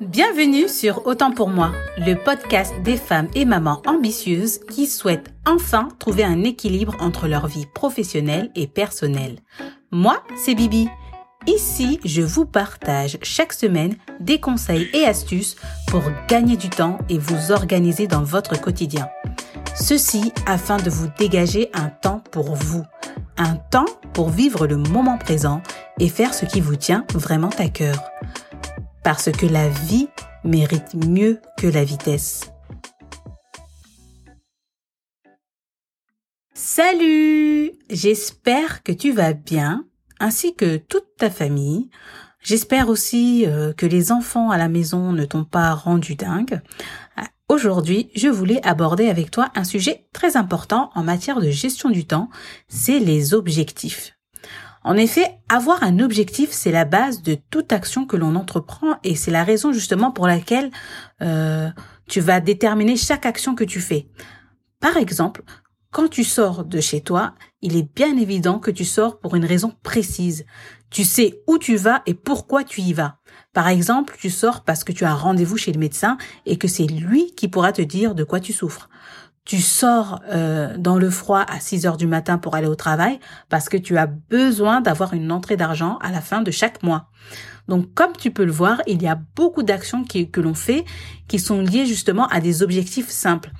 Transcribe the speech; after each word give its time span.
Bienvenue 0.00 0.68
sur 0.68 1.08
Autant 1.08 1.32
pour 1.32 1.48
moi, 1.48 1.72
le 1.96 2.14
podcast 2.14 2.72
des 2.84 2.96
femmes 2.96 3.26
et 3.34 3.44
mamans 3.44 3.82
ambitieuses 3.84 4.60
qui 4.70 4.86
souhaitent 4.86 5.34
enfin 5.44 5.88
trouver 5.98 6.22
un 6.22 6.44
équilibre 6.44 6.94
entre 7.00 7.26
leur 7.26 7.48
vie 7.48 7.66
professionnelle 7.66 8.52
et 8.54 8.68
personnelle. 8.68 9.40
Moi, 9.90 10.22
c'est 10.36 10.54
Bibi. 10.54 10.88
Ici, 11.48 11.98
je 12.04 12.22
vous 12.22 12.46
partage 12.46 13.18
chaque 13.22 13.52
semaine 13.52 13.96
des 14.20 14.38
conseils 14.38 14.88
et 14.94 15.04
astuces 15.04 15.56
pour 15.88 16.02
gagner 16.28 16.56
du 16.56 16.70
temps 16.70 16.98
et 17.08 17.18
vous 17.18 17.50
organiser 17.50 18.06
dans 18.06 18.22
votre 18.22 18.60
quotidien. 18.60 19.08
Ceci 19.74 20.32
afin 20.46 20.76
de 20.76 20.90
vous 20.90 21.08
dégager 21.18 21.70
un 21.74 21.88
temps 21.88 22.22
pour 22.30 22.54
vous, 22.54 22.84
un 23.36 23.56
temps 23.56 23.86
pour 24.12 24.30
vivre 24.30 24.68
le 24.68 24.76
moment 24.76 25.18
présent 25.18 25.60
et 25.98 26.08
faire 26.08 26.34
ce 26.34 26.44
qui 26.44 26.60
vous 26.60 26.76
tient 26.76 27.04
vraiment 27.14 27.50
à 27.58 27.68
cœur 27.68 27.96
parce 29.08 29.32
que 29.32 29.46
la 29.46 29.70
vie 29.70 30.06
mérite 30.44 30.92
mieux 30.92 31.40
que 31.56 31.66
la 31.66 31.82
vitesse. 31.82 32.52
Salut 36.52 37.72
J'espère 37.88 38.82
que 38.82 38.92
tu 38.92 39.12
vas 39.12 39.32
bien, 39.32 39.86
ainsi 40.20 40.54
que 40.54 40.76
toute 40.76 41.16
ta 41.16 41.30
famille. 41.30 41.88
J'espère 42.42 42.90
aussi 42.90 43.46
euh, 43.46 43.72
que 43.72 43.86
les 43.86 44.12
enfants 44.12 44.50
à 44.50 44.58
la 44.58 44.68
maison 44.68 45.12
ne 45.12 45.24
t'ont 45.24 45.44
pas 45.44 45.72
rendu 45.72 46.14
dingue. 46.14 46.60
Aujourd'hui, 47.48 48.10
je 48.14 48.28
voulais 48.28 48.60
aborder 48.62 49.08
avec 49.08 49.30
toi 49.30 49.50
un 49.54 49.64
sujet 49.64 50.06
très 50.12 50.36
important 50.36 50.90
en 50.94 51.02
matière 51.02 51.40
de 51.40 51.48
gestion 51.48 51.88
du 51.88 52.06
temps, 52.06 52.28
c'est 52.68 52.98
les 52.98 53.32
objectifs. 53.32 54.17
En 54.88 54.96
effet, 54.96 55.38
avoir 55.50 55.82
un 55.82 55.98
objectif, 55.98 56.48
c'est 56.50 56.70
la 56.72 56.86
base 56.86 57.20
de 57.20 57.36
toute 57.50 57.74
action 57.74 58.06
que 58.06 58.16
l'on 58.16 58.34
entreprend 58.36 58.96
et 59.04 59.16
c'est 59.16 59.30
la 59.30 59.44
raison 59.44 59.70
justement 59.70 60.12
pour 60.12 60.26
laquelle 60.26 60.70
euh, 61.20 61.68
tu 62.08 62.20
vas 62.20 62.40
déterminer 62.40 62.96
chaque 62.96 63.26
action 63.26 63.54
que 63.54 63.64
tu 63.64 63.82
fais. 63.82 64.08
Par 64.80 64.96
exemple, 64.96 65.42
quand 65.90 66.08
tu 66.08 66.24
sors 66.24 66.64
de 66.64 66.80
chez 66.80 67.02
toi, 67.02 67.34
il 67.60 67.76
est 67.76 67.94
bien 67.94 68.16
évident 68.16 68.58
que 68.58 68.70
tu 68.70 68.86
sors 68.86 69.18
pour 69.20 69.34
une 69.34 69.44
raison 69.44 69.74
précise. 69.82 70.46
Tu 70.88 71.04
sais 71.04 71.42
où 71.46 71.58
tu 71.58 71.76
vas 71.76 72.02
et 72.06 72.14
pourquoi 72.14 72.64
tu 72.64 72.80
y 72.80 72.94
vas. 72.94 73.18
Par 73.52 73.68
exemple, 73.68 74.16
tu 74.18 74.30
sors 74.30 74.64
parce 74.64 74.84
que 74.84 74.92
tu 74.92 75.04
as 75.04 75.14
rendez-vous 75.14 75.58
chez 75.58 75.72
le 75.72 75.80
médecin 75.80 76.16
et 76.46 76.56
que 76.56 76.66
c'est 76.66 76.86
lui 76.86 77.34
qui 77.34 77.48
pourra 77.48 77.72
te 77.72 77.82
dire 77.82 78.14
de 78.14 78.24
quoi 78.24 78.40
tu 78.40 78.54
souffres 78.54 78.88
tu 79.48 79.62
sors 79.62 80.20
euh, 80.30 80.76
dans 80.76 80.98
le 80.98 81.08
froid 81.08 81.40
à 81.40 81.58
6 81.58 81.86
heures 81.86 81.96
du 81.96 82.06
matin 82.06 82.36
pour 82.36 82.54
aller 82.54 82.66
au 82.66 82.74
travail 82.74 83.18
parce 83.48 83.70
que 83.70 83.78
tu 83.78 83.96
as 83.96 84.06
besoin 84.06 84.82
d'avoir 84.82 85.14
une 85.14 85.32
entrée 85.32 85.56
d'argent 85.56 85.96
à 86.02 86.12
la 86.12 86.20
fin 86.20 86.42
de 86.42 86.50
chaque 86.50 86.82
mois. 86.82 87.08
Donc, 87.66 87.94
comme 87.94 88.12
tu 88.12 88.30
peux 88.30 88.44
le 88.44 88.52
voir, 88.52 88.82
il 88.86 89.02
y 89.02 89.08
a 89.08 89.18
beaucoup 89.36 89.62
d'actions 89.62 90.04
que 90.04 90.40
l'on 90.42 90.52
fait 90.52 90.84
qui 91.28 91.38
sont 91.38 91.62
liées 91.62 91.86
justement 91.86 92.26
à 92.28 92.40
des 92.40 92.62
objectifs 92.62 93.08
simples. 93.08 93.50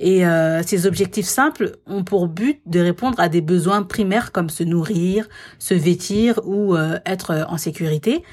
Et 0.00 0.26
euh, 0.26 0.64
ces 0.64 0.86
objectifs 0.88 1.26
simples 1.26 1.76
ont 1.86 2.02
pour 2.02 2.26
but 2.26 2.60
de 2.66 2.80
répondre 2.80 3.20
à 3.20 3.28
des 3.28 3.40
besoins 3.40 3.84
primaires 3.84 4.32
comme 4.32 4.50
se 4.50 4.64
nourrir, 4.64 5.28
se 5.60 5.74
vêtir 5.74 6.40
ou 6.44 6.74
euh, 6.74 6.98
être 7.06 7.46
en 7.48 7.58
sécurité. 7.58 8.24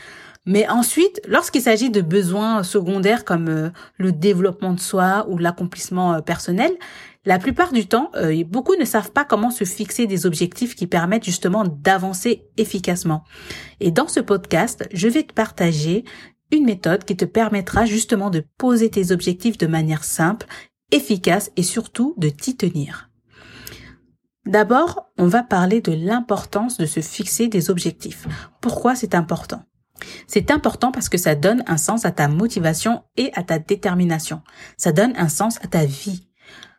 Mais 0.46 0.68
ensuite, 0.68 1.22
lorsqu'il 1.28 1.62
s'agit 1.62 1.90
de 1.90 2.02
besoins 2.02 2.62
secondaires 2.62 3.26
comme 3.26 3.50
euh, 3.50 3.70
le 3.98 4.12
développement 4.12 4.74
de 4.74 4.80
soi 4.80 5.26
ou 5.28 5.38
l'accomplissement 5.38 6.14
euh, 6.14 6.22
personnel, 6.22 6.72
la 7.26 7.40
plupart 7.40 7.74
du 7.74 7.88
temps, 7.88 8.12
euh, 8.16 8.44
beaucoup 8.44 8.76
ne 8.76 8.86
savent 8.86 9.12
pas 9.12 9.26
comment 9.26 9.50
se 9.50 9.64
fixer 9.64 10.06
des 10.06 10.28
objectifs 10.28 10.76
qui 10.76 10.86
permettent 10.86 11.24
justement 11.24 11.64
d'avancer 11.64 12.44
efficacement. 12.58 13.24
Et 13.80 13.90
dans 13.90 14.08
ce 14.08 14.20
podcast, 14.20 14.88
je 14.94 15.08
vais 15.08 15.24
te 15.24 15.34
partager 15.34 16.04
une 16.52 16.66
méthode 16.66 17.04
qui 17.04 17.18
te 17.18 17.26
permettra 17.26 17.86
justement 17.86 18.30
de 18.30 18.44
poser 18.60 18.92
tes 18.92 19.12
objectifs 19.12 19.58
de 19.58 19.66
manière 19.66 20.04
simple, 20.04 20.46
efficace 20.92 21.52
et 21.56 21.64
surtout 21.64 22.14
de 22.18 22.30
t'y 22.30 22.56
tenir. 22.56 23.10
D'abord, 24.46 25.10
on 25.18 25.26
va 25.26 25.42
parler 25.42 25.82
de 25.82 25.92
l'importance 25.92 26.78
de 26.78 26.86
se 26.86 27.00
fixer 27.00 27.48
des 27.48 27.72
objectifs. 27.72 28.28
Pourquoi 28.62 28.94
c'est 28.94 29.16
important? 29.16 29.64
C'est 30.28 30.52
important 30.52 30.92
parce 30.92 31.10
que 31.10 31.18
ça 31.18 31.36
donne 31.36 31.64
un 31.68 31.78
sens 31.78 32.06
à 32.06 32.12
ta 32.12 32.28
motivation 32.28 33.04
et 33.18 33.32
à 33.36 33.44
ta 33.44 33.60
détermination. 33.60 34.42
Ça 34.78 34.92
donne 34.92 35.14
un 35.18 35.30
sens 35.30 35.58
à 35.64 35.68
ta 35.68 35.86
vie. 35.86 36.28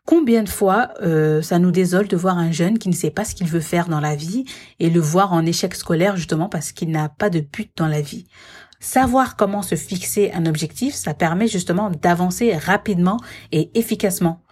Combien 0.07 0.45
de 0.45 0.49
fois 0.49 0.91
euh, 1.03 1.43
ça 1.43 1.59
nous 1.59 1.73
désole 1.73 2.07
de 2.07 2.17
voir 2.17 2.39
un 2.39 2.53
jeune 2.53 2.79
qui 2.79 2.89
ne 2.89 2.95
sait 2.95 3.11
pas 3.11 3.25
ce 3.25 3.35
qu'il 3.35 3.49
veut 3.49 3.61
faire 3.61 3.89
dans 3.89 3.99
la 3.99 4.15
vie 4.15 4.45
et 4.79 4.89
le 4.89 5.01
voir 5.01 5.33
en 5.33 5.45
échec 5.45 5.75
scolaire 5.75 6.17
justement 6.17 6.49
parce 6.49 6.71
qu'il 6.71 6.91
n'a 6.91 7.09
pas 7.09 7.29
de 7.29 7.41
but 7.41 7.73
dans 7.77 7.89
la 7.89 8.01
vie. 8.01 8.27
Savoir 8.79 9.35
comment 9.35 9.63
se 9.63 9.75
fixer 9.75 10.31
un 10.33 10.47
objectif, 10.47 10.95
ça 10.95 11.13
permet 11.13 11.49
justement 11.49 11.91
d'avancer 11.91 12.57
rapidement 12.57 13.19
et 13.51 13.77
efficacement. 13.77 14.43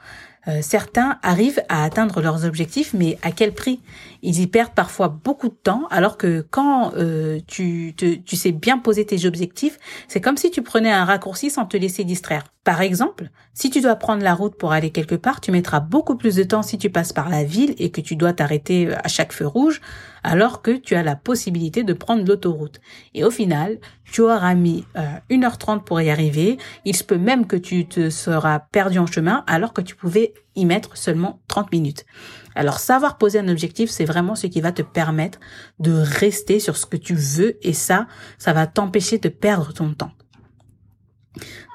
Euh, 0.49 0.59
certains 0.61 1.19
arrivent 1.23 1.63
à 1.69 1.85
atteindre 1.85 2.21
leurs 2.21 2.45
objectifs, 2.45 2.93
mais 2.93 3.19
à 3.23 3.31
quel 3.31 3.53
prix? 3.53 3.81
Ils 4.25 4.41
y 4.41 4.47
perdent 4.47 4.73
parfois 4.73 5.09
beaucoup 5.09 5.51
de 5.51 5.55
temps, 5.55 5.87
alors 5.91 6.17
que 6.17 6.47
quand 6.51 6.95
euh, 6.97 7.41
tu, 7.47 7.95
sais 8.33 8.53
bien 8.53 8.79
poser 8.79 9.05
tes 9.05 9.27
objectifs, 9.27 9.79
c'est 10.09 10.23
comme 10.23 10.39
si 10.39 10.51
tu 10.51 10.62
prenais 10.62 10.91
un 10.91 11.05
raccourci 11.05 11.51
sans 11.51 11.67
te 11.67 11.77
laisser 11.77 12.05
distraire. 12.05 12.45
Par 12.65 12.81
exemple, 12.81 13.29
si 13.53 13.69
tu 13.69 13.83
dois 13.83 13.97
prendre 13.97 14.23
la 14.23 14.35
route 14.35 14.57
pour 14.57 14.73
aller 14.73 14.89
quelque 14.89 15.15
part, 15.15 15.43
tu 15.43 15.53
mettras 15.53 15.81
beaucoup 15.81 16.17
plus 16.17 16.37
de 16.37 16.43
temps 16.43 16.62
si 16.62 16.79
tu 16.79 16.89
passes 16.89 17.12
par 17.12 17.29
la 17.29 17.45
ville 17.45 17.75
et 17.77 17.91
que 17.91 18.01
tu 18.01 18.17
dois 18.17 18.33
t'arrêter 18.33 18.87
euh, 18.87 18.97
à 19.05 19.09
chaque 19.09 19.35
feu 19.35 19.47
rouge, 19.47 19.83
alors 20.23 20.62
que 20.62 20.71
tu 20.71 20.95
as 20.95 21.03
la 21.03 21.17
possibilité 21.17 21.83
de 21.83 21.93
prendre 21.93 22.25
l'autoroute. 22.25 22.81
Et 23.12 23.25
au 23.25 23.31
final, 23.31 23.79
tu 24.11 24.23
auras 24.23 24.55
mis 24.55 24.87
1h30 25.29 25.85
pour 25.85 26.01
y 26.01 26.09
arriver. 26.09 26.56
Il 26.87 26.97
se 26.97 27.05
peut 27.05 27.19
même 27.19 27.47
que 27.47 27.56
tu 27.56 27.87
te 27.87 28.09
seras 28.09 28.61
perdu 28.61 28.99
en 28.99 29.06
chemin 29.06 29.45
alors 29.47 29.75
que 29.75 29.83
tu 29.83 29.95
pouvais 29.97 30.33
y 30.55 30.65
mettre 30.65 30.97
seulement 30.97 31.41
30 31.49 31.73
minutes. 31.73 32.06
Alors 32.55 32.79
savoir 32.79 33.19
poser 33.19 33.39
un 33.39 33.49
objectif, 33.49 33.91
c'est 33.91 34.05
vraiment 34.05 34.35
ce 34.35 34.47
qui 34.47 34.61
va 34.61 34.73
te 34.73 34.83
permettre 34.83 35.41
de 35.79 35.93
rester 35.93 36.61
sur 36.61 36.77
ce 36.77 36.87
que 36.87 36.97
tu 36.97 37.15
veux 37.15 37.59
et 37.67 37.73
ça, 37.73 38.07
ça 38.39 38.53
va 38.53 38.67
t'empêcher 38.67 39.19
de 39.19 39.29
perdre 39.29 39.73
ton 39.73 39.93
temps. 39.95 40.13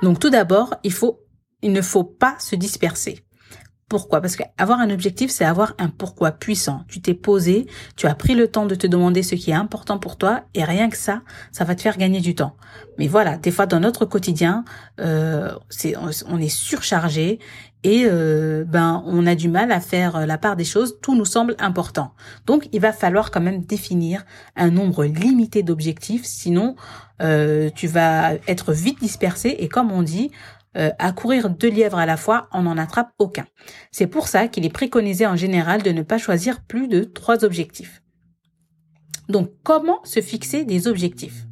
Donc 0.02 0.20
tout 0.20 0.30
d'abord, 0.30 0.76
il 0.84 0.94
faut 0.94 1.26
il 1.62 1.74
ne 1.74 1.82
faut 1.82 2.06
pas 2.06 2.36
se 2.40 2.56
disperser. 2.56 3.26
Pourquoi? 3.90 4.22
Parce 4.22 4.36
qu'avoir 4.36 4.80
un 4.80 4.92
objectif, 4.92 5.32
c'est 5.32 5.46
avoir 5.46 5.74
un 5.80 5.90
pourquoi 5.90 6.32
puissant. 6.32 6.84
Tu 6.88 7.02
t'es 7.02 7.16
posé, 7.16 7.66
tu 7.96 8.06
as 8.06 8.14
pris 8.14 8.36
le 8.36 8.48
temps 8.48 8.68
de 8.68 8.76
te 8.76 8.86
demander 8.86 9.24
ce 9.24 9.34
qui 9.34 9.50
est 9.50 9.56
important 9.56 9.98
pour 9.98 10.16
toi, 10.16 10.44
et 10.54 10.64
rien 10.64 10.92
que 10.92 10.96
ça, 10.96 11.24
ça 11.52 11.64
va 11.66 11.74
te 11.74 11.82
faire 11.82 11.98
gagner 11.98 12.22
du 12.22 12.36
temps. 12.36 12.56
Mais 13.00 13.08
voilà, 13.08 13.38
des 13.38 13.50
fois 13.50 13.66
dans 13.66 13.80
notre 13.80 14.06
quotidien, 14.06 14.64
euh, 15.00 15.52
on 16.28 16.40
est 16.40 16.50
surchargé 16.50 17.40
et 17.84 18.04
euh, 18.06 18.66
ben 18.66 19.04
on 19.06 19.26
a 19.26 19.36
du 19.36 19.48
mal 19.48 19.72
à 19.72 19.80
faire 19.80 20.26
la 20.26 20.38
part 20.38 20.56
des 20.56 20.66
choses. 20.66 20.98
Tout 21.02 21.16
nous 21.16 21.26
semble 21.26 21.56
important. 21.60 22.14
Donc 22.46 22.68
il 22.72 22.82
va 22.82 22.92
falloir 22.92 23.32
quand 23.32 23.42
même 23.42 23.64
définir 23.64 24.26
un 24.56 24.70
nombre 24.70 25.06
limité 25.06 25.64
d'objectifs, 25.64 26.26
sinon 26.26 26.76
euh, 27.22 27.70
tu 27.74 27.88
vas 27.88 28.34
être 28.48 28.74
vite 28.74 29.00
dispersé. 29.00 29.56
Et 29.60 29.70
comme 29.70 29.92
on 29.92 30.04
dit, 30.04 30.32
euh, 30.78 30.92
à 31.00 31.12
courir 31.14 31.50
deux 31.50 31.70
lièvres 31.70 31.98
à 31.98 32.06
la 32.06 32.18
fois, 32.18 32.48
on 32.54 32.64
n'en 32.64 32.78
attrape 32.78 33.12
aucun. 33.18 33.46
C'est 33.92 34.08
pour 34.08 34.28
ça 34.28 34.48
qu'il 34.48 34.66
est 34.66 34.74
préconisé 34.74 35.26
en 35.26 35.36
général 35.36 35.82
de 35.82 35.92
ne 35.92 36.04
pas 36.04 36.18
choisir 36.18 36.62
plus 36.62 36.88
de 36.88 37.04
trois 37.04 37.44
objectifs. 37.44 38.04
Donc, 39.30 39.52
comment 39.64 40.00
se 40.04 40.22
fixer 40.22 40.66
des 40.66 40.88
objectifs? 40.88 41.46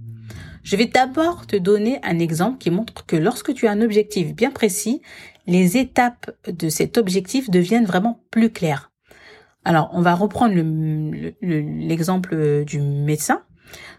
Je 0.63 0.75
vais 0.75 0.85
d'abord 0.85 1.47
te 1.47 1.55
donner 1.55 1.99
un 2.03 2.19
exemple 2.19 2.57
qui 2.57 2.69
montre 2.69 3.05
que 3.05 3.15
lorsque 3.15 3.53
tu 3.53 3.67
as 3.67 3.71
un 3.71 3.81
objectif 3.81 4.35
bien 4.35 4.51
précis, 4.51 5.01
les 5.47 5.77
étapes 5.77 6.29
de 6.47 6.69
cet 6.69 6.97
objectif 6.97 7.49
deviennent 7.49 7.85
vraiment 7.85 8.21
plus 8.31 8.51
claires. 8.51 8.91
Alors, 9.65 9.89
on 9.93 10.01
va 10.01 10.13
reprendre 10.13 10.55
l'exemple 11.41 12.63
du 12.65 12.79
médecin. 12.79 13.41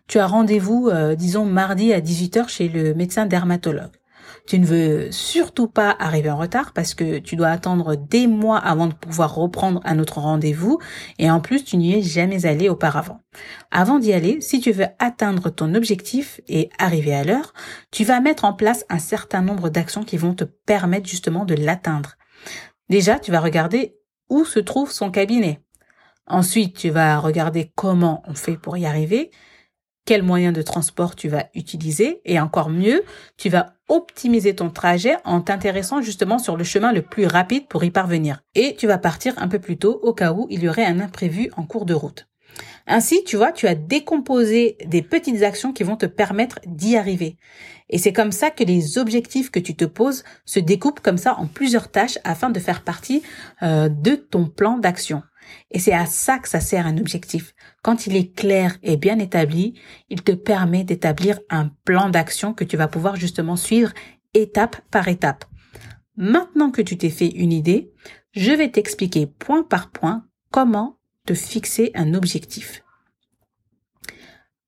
Tu 0.06 0.19
as 0.19 0.26
rendez-vous, 0.26 0.88
euh, 0.88 1.14
disons, 1.14 1.44
mardi 1.44 1.92
à 1.92 2.00
18h 2.00 2.48
chez 2.48 2.68
le 2.68 2.95
médecin 2.95 3.27
dermatologue. 3.27 3.97
Tu 4.47 4.59
ne 4.59 4.66
veux 4.66 5.13
surtout 5.13 5.69
pas 5.69 5.95
arriver 5.98 6.30
en 6.30 6.39
retard 6.39 6.72
parce 6.72 6.95
que 6.95 7.19
tu 7.19 7.36
dois 7.36 7.48
attendre 7.48 7.97
des 7.97 8.27
mois 8.27 8.59
avant 8.59 8.86
de 8.86 8.95
pouvoir 8.95 9.34
reprendre 9.34 9.80
un 9.84 9.98
autre 9.98 10.19
rendez-vous 10.19 10.78
et 11.19 11.30
en 11.30 11.41
plus 11.41 11.65
tu 11.65 11.77
n'y 11.77 11.95
es 11.95 12.03
jamais 12.03 12.47
allé 12.47 12.69
auparavant. 12.69 13.21
Avant 13.71 13.98
d'y 13.98 14.13
aller, 14.13 14.41
si 14.41 14.60
tu 14.60 14.72
veux 14.72 14.86
atteindre 14.98 15.51
ton 15.51 15.75
objectif 15.75 16.41
et 16.48 16.71
arriver 16.78 17.15
à 17.15 17.25
l'heure, 17.25 17.53
tu 17.91 18.04
vas 18.04 18.21
mettre 18.21 18.45
en 18.45 18.53
place 18.53 18.84
un 18.89 18.98
certain 18.98 19.42
nombre 19.42 19.69
d'actions 19.69 20.04
qui 20.04 20.16
vont 20.16 20.34
te 20.34 20.45
permettre 20.45 21.09
justement 21.09 21.45
de 21.45 21.54
l'atteindre. 21.54 22.16
Déjà, 22.89 23.19
tu 23.19 23.31
vas 23.31 23.41
regarder 23.41 23.97
où 24.31 24.45
se 24.45 24.59
trouve 24.59 24.92
son 24.92 25.10
cabinet. 25.10 25.60
Ensuite, 26.27 26.77
tu 26.77 26.91
vas 26.91 27.19
regarder 27.19 27.72
comment 27.74 28.22
on 28.27 28.34
fait 28.34 28.57
pour 28.57 28.77
y 28.77 28.86
arriver 28.86 29.31
quel 30.09 30.22
moyen 30.22 30.53
de 30.53 30.63
transport 30.63 31.15
tu 31.16 31.28
vas 31.28 31.51
utiliser 31.54 32.22
et 32.24 32.41
encore 32.41 32.71
mieux, 32.71 33.04
tu 33.36 33.51
vas 33.51 33.74
optimiser 33.88 34.54
ton 34.54 34.70
trajet 34.70 35.16
en 35.24 35.40
t'intéressant 35.40 36.00
justement 36.00 36.38
sur 36.38 36.56
le 36.56 36.64
chemin 36.64 36.92
le 36.92 37.02
plus 37.02 37.26
rapide 37.26 37.66
pour 37.68 37.84
y 37.84 37.90
parvenir. 37.90 38.42
Et 38.54 38.76
tu 38.76 38.86
vas 38.86 38.98
partir 38.98 39.34
un 39.38 39.48
peu 39.48 39.58
plus 39.58 39.78
tôt 39.78 39.98
au 40.02 40.12
cas 40.12 40.32
où 40.32 40.46
il 40.50 40.62
y 40.62 40.68
aurait 40.68 40.84
un 40.84 41.00
imprévu 41.00 41.50
en 41.56 41.64
cours 41.64 41.86
de 41.86 41.94
route. 41.94 42.28
Ainsi, 42.86 43.22
tu 43.24 43.36
vois, 43.36 43.52
tu 43.52 43.66
as 43.66 43.74
décomposé 43.74 44.78
des 44.86 45.02
petites 45.02 45.42
actions 45.42 45.72
qui 45.72 45.84
vont 45.84 45.96
te 45.96 46.06
permettre 46.06 46.58
d'y 46.66 46.96
arriver. 46.96 47.36
Et 47.90 47.98
c'est 47.98 48.12
comme 48.12 48.32
ça 48.32 48.50
que 48.50 48.64
les 48.64 48.98
objectifs 48.98 49.50
que 49.50 49.60
tu 49.60 49.76
te 49.76 49.84
poses 49.84 50.24
se 50.46 50.58
découpent 50.58 51.00
comme 51.00 51.18
ça 51.18 51.34
en 51.34 51.46
plusieurs 51.46 51.90
tâches 51.90 52.18
afin 52.24 52.50
de 52.50 52.58
faire 52.58 52.82
partie 52.82 53.22
euh, 53.62 53.88
de 53.88 54.14
ton 54.14 54.46
plan 54.46 54.78
d'action. 54.78 55.22
Et 55.71 55.78
c'est 55.78 55.92
à 55.92 56.06
ça 56.06 56.39
que 56.39 56.48
ça 56.48 56.60
sert 56.60 56.86
un 56.86 56.98
objectif. 56.98 57.54
Quand 57.83 58.06
il 58.06 58.16
est 58.16 58.34
clair 58.34 58.78
et 58.83 58.97
bien 58.97 59.18
établi, 59.18 59.74
il 60.09 60.22
te 60.22 60.33
permet 60.33 60.84
d'établir 60.84 61.41
un 61.50 61.71
plan 61.84 62.10
d'action 62.10 62.54
que 62.54 62.65
tu 62.65 62.77
vas 62.77 62.89
pouvoir 62.89 63.16
justement 63.16 63.56
suivre 63.56 63.92
étape 64.34 64.77
par 64.91 65.09
étape. 65.09 65.45
Maintenant 66.16 66.71
que 66.71 66.83
tu 66.83 66.98
t'es 66.98 67.10
fait 67.10 67.28
une 67.28 67.53
idée, 67.53 67.92
je 68.33 68.53
vais 68.53 68.71
t'expliquer 68.71 69.27
point 69.27 69.62
par 69.62 69.91
point 69.91 70.27
comment 70.50 70.98
te 71.27 71.34
fixer 71.34 71.91
un 71.95 72.15
objectif. 72.15 72.83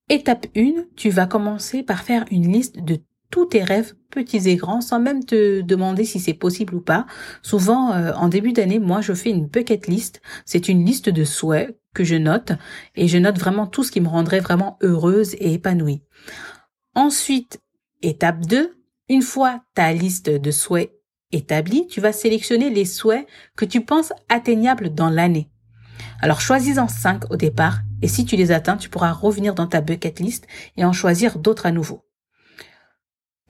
Étape 0.09 0.47
1, 0.57 0.87
tu 0.97 1.11
vas 1.11 1.27
commencer 1.27 1.83
par 1.83 2.03
faire 2.03 2.25
une 2.31 2.53
liste 2.53 2.81
de 2.81 3.01
tous 3.31 3.47
tes 3.47 3.63
rêves, 3.63 3.95
petits 4.11 4.49
et 4.49 4.57
grands, 4.57 4.81
sans 4.81 5.01
même 5.01 5.25
te 5.25 5.61
demander 5.61 6.05
si 6.05 6.19
c'est 6.19 6.35
possible 6.35 6.75
ou 6.75 6.81
pas. 6.81 7.07
Souvent, 7.43 7.93
euh, 7.93 8.13
en 8.15 8.29
début 8.29 8.53
d'année, 8.53 8.79
moi, 8.79 9.01
je 9.01 9.13
fais 9.13 9.31
une 9.31 9.47
bucket 9.47 9.87
list. 9.87 10.21
C'est 10.45 10.69
une 10.69 10.85
liste 10.85 11.09
de 11.09 11.25
souhaits 11.25 11.79
que 11.95 12.05
je 12.05 12.17
note 12.17 12.53
et 12.97 13.09
je 13.09 13.19
note 13.19 13.39
vraiment 13.39 13.67
tout 13.67 13.85
ce 13.85 13.93
qui 13.93 14.01
me 14.01 14.09
rendrait 14.09 14.41
vraiment 14.41 14.79
heureuse 14.83 15.35
et 15.35 15.55
épanouie. 15.55 16.03
Ensuite, 16.95 17.61
étape 18.03 18.47
2, 18.47 18.77
une 19.09 19.23
fois 19.23 19.63
ta 19.75 19.93
liste 19.93 20.31
de 20.31 20.51
souhaits 20.51 20.93
établie, 21.33 21.87
tu 21.87 22.01
vas 22.01 22.13
sélectionner 22.13 22.71
les 22.71 22.85
souhaits 22.85 23.27
que 23.57 23.65
tu 23.65 23.85
penses 23.85 24.13
atteignables 24.29 24.95
dans 24.95 25.11
l'année. 25.11 25.51
Alors 26.21 26.41
choisis-en 26.41 26.89
5 26.89 27.31
au 27.31 27.37
départ 27.37 27.81
et 28.03 28.09
si 28.09 28.25
tu 28.25 28.37
les 28.37 28.53
atteins, 28.53 28.77
tu 28.77 28.89
pourras 28.89 29.13
revenir 29.13 29.55
dans 29.55 29.67
ta 29.67 29.81
bucket 29.81 30.21
list 30.21 30.47
et 30.77 30.85
en 30.85 30.93
choisir 30.93 31.39
d'autres 31.39 31.67
à 31.67 31.73
nouveau. 31.73 32.05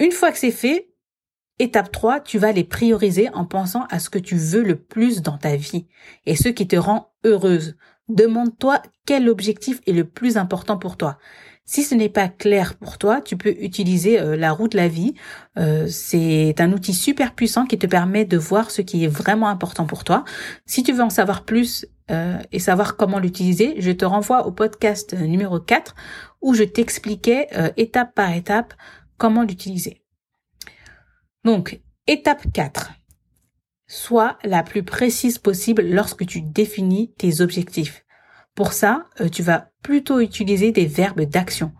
Une 0.00 0.12
fois 0.12 0.32
que 0.32 0.38
c'est 0.38 0.50
fait, 0.50 0.88
étape 1.58 1.92
3, 1.92 2.20
tu 2.20 2.38
vas 2.38 2.52
les 2.52 2.64
prioriser 2.64 3.28
en 3.34 3.44
pensant 3.44 3.84
à 3.90 3.98
ce 3.98 4.08
que 4.08 4.18
tu 4.18 4.34
veux 4.34 4.62
le 4.62 4.76
plus 4.76 5.20
dans 5.20 5.36
ta 5.36 5.56
vie 5.56 5.86
et 6.24 6.36
ce 6.36 6.48
qui 6.48 6.66
te 6.66 6.76
rend 6.76 7.12
heureuse. 7.22 7.76
Demande-toi 8.08 8.82
quel 9.04 9.28
objectif 9.28 9.80
est 9.86 9.92
le 9.92 10.04
plus 10.04 10.38
important 10.38 10.78
pour 10.78 10.96
toi. 10.96 11.18
Si 11.66 11.84
ce 11.84 11.94
n'est 11.94 12.08
pas 12.08 12.28
clair 12.28 12.76
pour 12.76 12.96
toi, 12.96 13.20
tu 13.20 13.36
peux 13.36 13.54
utiliser 13.60 14.18
euh, 14.18 14.36
la 14.36 14.52
roue 14.52 14.68
de 14.68 14.76
la 14.76 14.88
vie. 14.88 15.14
Euh, 15.58 15.86
c'est 15.86 16.54
un 16.60 16.72
outil 16.72 16.94
super 16.94 17.34
puissant 17.34 17.66
qui 17.66 17.78
te 17.78 17.86
permet 17.86 18.24
de 18.24 18.38
voir 18.38 18.70
ce 18.70 18.82
qui 18.82 19.04
est 19.04 19.08
vraiment 19.08 19.48
important 19.48 19.84
pour 19.84 20.02
toi. 20.02 20.24
Si 20.64 20.82
tu 20.82 20.92
veux 20.92 21.04
en 21.04 21.10
savoir 21.10 21.44
plus 21.44 21.86
euh, 22.10 22.38
et 22.50 22.58
savoir 22.58 22.96
comment 22.96 23.18
l'utiliser, 23.20 23.74
je 23.78 23.92
te 23.92 24.06
renvoie 24.06 24.46
au 24.46 24.50
podcast 24.50 25.12
numéro 25.12 25.60
4 25.60 25.94
où 26.40 26.54
je 26.54 26.64
t'expliquais 26.64 27.48
étape 27.76 28.14
par 28.14 28.32
étape 28.32 28.72
comment 29.20 29.42
l'utiliser. 29.42 30.02
Donc, 31.44 31.80
étape 32.06 32.50
4. 32.52 32.90
Sois 33.86 34.38
la 34.44 34.62
plus 34.62 34.82
précise 34.82 35.36
possible 35.36 35.82
lorsque 35.82 36.24
tu 36.24 36.40
définis 36.40 37.12
tes 37.18 37.42
objectifs. 37.42 38.04
Pour 38.54 38.72
ça, 38.72 39.04
euh, 39.20 39.28
tu 39.28 39.42
vas 39.42 39.68
plutôt 39.82 40.20
utiliser 40.20 40.72
des 40.72 40.86
verbes 40.86 41.20
d'action. 41.20 41.72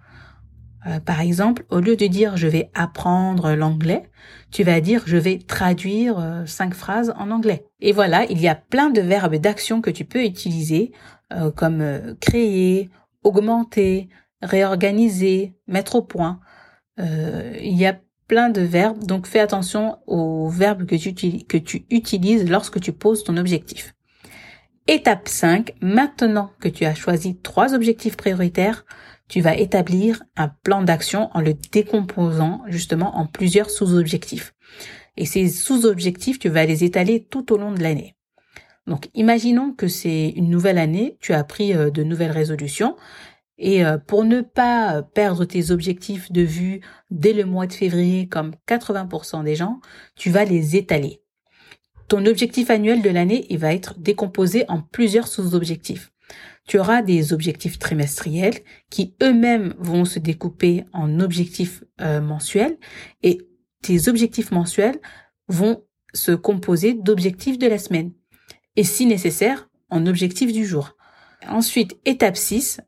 Euh, 0.87 1.01
par 1.01 1.21
exemple, 1.21 1.65
au 1.71 1.81
lieu 1.81 1.97
de 1.97 2.07
dire 2.07 2.37
je 2.37 2.47
vais 2.47 2.71
apprendre 2.75 3.55
l'anglais, 3.55 4.11
tu 4.51 4.63
vas 4.63 4.81
dire 4.83 5.03
je 5.07 5.17
vais 5.17 5.39
traduire 5.39 6.19
euh, 6.19 6.45
cinq 6.45 6.75
phrases 6.75 7.15
en 7.17 7.31
anglais. 7.31 7.65
Et 7.81 7.93
voilà, 7.93 8.25
il 8.27 8.41
y 8.41 8.49
a 8.49 8.55
plein 8.55 8.91
de 8.91 9.01
verbes 9.01 9.37
d'action 9.37 9.81
que 9.81 9.91
tu 9.91 10.05
peux 10.05 10.25
utiliser 10.25 10.93
comme 11.55 12.17
créer, 12.21 12.91
augmenter, 13.23 14.09
réorganiser, 14.43 15.55
mettre 15.69 15.95
au 15.95 16.03
point. 16.03 16.41
Euh, 17.01 17.57
il 17.61 17.77
y 17.77 17.87
a 17.87 17.99
plein 18.29 18.51
de 18.51 18.61
verbes, 18.61 19.05
donc 19.05 19.27
fais 19.27 19.41
attention 19.41 19.99
aux 20.07 20.49
verbes 20.49 20.87
que 20.87 20.95
tu, 20.95 21.45
que 21.45 21.57
tu 21.57 21.85
utilises 21.91 22.49
lorsque 22.49 22.81
tu 22.81 22.93
poses 22.93 23.25
ton 23.25 23.37
objectif. 23.37 23.95
Étape 24.87 25.29
5, 25.29 25.75
maintenant 25.81 26.51
que 26.61 26.69
tu 26.69 26.85
as 26.85 26.95
choisi 26.95 27.37
trois 27.37 27.75
objectifs 27.75 28.17
prioritaires, 28.17 28.85
tu 29.29 29.41
vas 29.41 29.57
établir 29.57 30.23
un 30.37 30.49
plan 30.49 30.83
d'action 30.83 31.31
en 31.33 31.41
le 31.41 31.55
décomposant 31.55 32.63
justement 32.67 33.17
en 33.17 33.27
plusieurs 33.27 33.71
sous-objectifs. 33.71 34.55
Et 35.17 35.27
ces 35.27 35.49
sous-objectifs, 35.49 36.39
tu 36.39 36.49
vas 36.49 36.67
les 36.67 36.83
étaler 36.83 37.25
tout 37.25 37.53
au 37.53 37.57
long 37.57 37.73
de 37.73 37.83
l'année. 37.83 38.17
Donc 38.87 39.09
imaginons 39.15 39.73
que 39.73 39.87
c'est 39.87 40.31
une 40.31 40.51
nouvelle 40.51 40.79
année, 40.79 41.17
tu 41.21 41.33
as 41.33 41.45
pris 41.45 41.75
euh, 41.75 41.91
de 41.91 42.03
nouvelles 42.03 42.33
résolutions 42.33 42.97
et 43.61 43.85
euh, 43.85 43.99
pour 43.99 44.25
ne 44.25 44.41
pas 44.41 45.03
perdre 45.03 45.45
tes 45.45 45.71
objectifs 45.71 46.33
de 46.33 46.41
vue 46.41 46.81
dès 47.11 47.35
le 47.35 47.45
mois 47.45 47.67
de 47.67 47.73
février 47.75 48.27
comme 48.27 48.55
80% 48.67 49.45
des 49.45 49.55
gens, 49.55 49.81
tu 50.17 50.31
vas 50.31 50.45
les 50.45 50.77
étaler. 50.77 51.23
Ton 52.09 52.27
objectif 52.27 52.71
annuel 52.71 53.03
de 53.03 53.11
l'année, 53.11 53.47
il 53.51 53.59
va 53.59 53.73
être 53.75 53.97
décomposé 54.01 54.65
en 54.69 54.81
plusieurs 54.81 55.29
sous-objectifs. 55.29 56.11
Tu 56.67 56.79
auras 56.79 57.03
des 57.03 57.33
objectifs 57.33 57.79
trimestriels 57.79 58.61
qui 58.89 59.15
eux-mêmes 59.23 59.75
vont 59.79 60.05
se 60.05 60.19
découper 60.19 60.85
en 60.93 61.21
objectifs 61.21 61.85
euh, 62.01 62.21
mensuels 62.21 62.79
et 63.23 63.39
tes 63.83 64.09
objectifs 64.09 64.51
mensuels 64.51 65.01
vont 65.49 65.85
se 66.15 66.33
composer 66.33 66.95
d'objectifs 66.95 67.59
de 67.59 67.67
la 67.67 67.79
semaine 67.79 68.13
et 68.77 68.85
si 68.85 69.07
nécessaire 69.07 69.69
en 69.91 70.07
objectifs 70.07 70.53
du 70.53 70.65
jour. 70.65 70.97
Ensuite, 71.49 71.99
étape 72.05 72.37
6, 72.37 72.81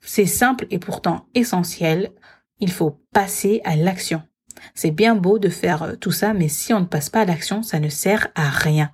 c'est 0.00 0.26
simple 0.26 0.66
et 0.70 0.78
pourtant 0.78 1.26
essentiel. 1.34 2.10
Il 2.60 2.70
faut 2.70 3.00
passer 3.12 3.60
à 3.64 3.76
l'action. 3.76 4.22
C'est 4.74 4.90
bien 4.90 5.14
beau 5.14 5.38
de 5.38 5.48
faire 5.48 5.82
euh, 5.82 5.96
tout 5.96 6.10
ça, 6.10 6.34
mais 6.34 6.48
si 6.48 6.72
on 6.72 6.80
ne 6.80 6.86
passe 6.86 7.08
pas 7.08 7.20
à 7.20 7.24
l'action, 7.24 7.62
ça 7.62 7.80
ne 7.80 7.88
sert 7.88 8.28
à 8.34 8.50
rien. 8.50 8.90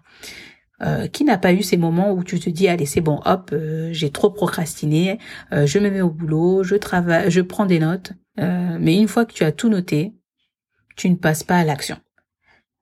Euh, 0.82 1.06
qui 1.06 1.24
n'a 1.24 1.38
pas 1.38 1.54
eu 1.54 1.62
ces 1.62 1.78
moments 1.78 2.12
où 2.12 2.22
tu 2.22 2.38
te 2.38 2.50
dis 2.50 2.68
allez 2.68 2.84
c'est 2.84 3.00
bon 3.00 3.18
hop 3.24 3.48
euh, 3.54 3.88
j'ai 3.92 4.10
trop 4.10 4.28
procrastiné 4.28 5.18
je 5.50 5.78
me 5.78 5.88
mets 5.88 6.02
au 6.02 6.10
boulot 6.10 6.64
je 6.64 6.74
travaille 6.76 7.30
je 7.30 7.40
prends 7.40 7.64
des 7.64 7.78
notes 7.78 8.12
mais 8.36 8.98
une 8.98 9.08
fois 9.08 9.24
que 9.24 9.32
tu 9.32 9.42
as 9.44 9.52
tout 9.52 9.70
noté 9.70 10.12
tu 10.94 11.08
ne 11.08 11.14
passes 11.14 11.44
pas 11.44 11.56
à 11.56 11.64
l'action 11.64 11.96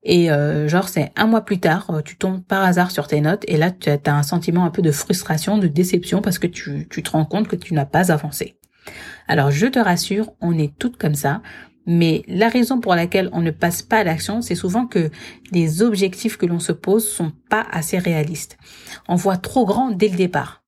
et 0.04 0.30
euh, 0.30 0.68
genre, 0.68 0.88
c'est 0.88 1.10
un 1.16 1.26
mois 1.26 1.40
plus 1.40 1.58
tard, 1.58 1.90
euh, 1.90 2.02
tu 2.02 2.16
tombes 2.16 2.42
par 2.44 2.62
hasard 2.62 2.90
sur 2.90 3.06
tes 3.06 3.22
notes 3.22 3.44
et 3.48 3.56
là, 3.56 3.70
tu 3.70 3.88
as 3.88 4.14
un 4.14 4.22
sentiment 4.22 4.64
un 4.64 4.70
peu 4.70 4.82
de 4.82 4.92
frustration, 4.92 5.56
de 5.56 5.66
déception 5.66 6.20
parce 6.20 6.38
que 6.38 6.46
tu, 6.46 6.86
tu 6.90 7.02
te 7.02 7.10
rends 7.10 7.24
compte 7.24 7.48
que 7.48 7.56
tu 7.56 7.72
n'as 7.72 7.86
pas 7.86 8.12
avancé. 8.12 8.58
Alors, 9.28 9.50
je 9.50 9.66
te 9.66 9.78
rassure, 9.78 10.32
on 10.42 10.58
est 10.58 10.76
toutes 10.78 10.98
comme 10.98 11.14
ça. 11.14 11.40
Mais 11.86 12.22
la 12.28 12.48
raison 12.48 12.80
pour 12.80 12.94
laquelle 12.94 13.28
on 13.32 13.42
ne 13.42 13.50
passe 13.50 13.82
pas 13.82 13.98
à 13.98 14.04
l'action, 14.04 14.40
c'est 14.40 14.54
souvent 14.54 14.86
que 14.86 15.10
les 15.52 15.82
objectifs 15.82 16.36
que 16.36 16.46
l'on 16.46 16.58
se 16.58 16.72
pose 16.72 17.06
sont 17.06 17.32
pas 17.50 17.66
assez 17.70 17.98
réalistes. 17.98 18.56
On 19.06 19.16
voit 19.16 19.36
trop 19.36 19.66
grand 19.66 19.90
dès 19.90 20.08
le 20.08 20.16
départ. 20.16 20.62